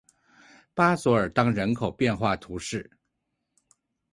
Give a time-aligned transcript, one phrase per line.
[0.73, 2.89] 巴佐尔当人口变化图示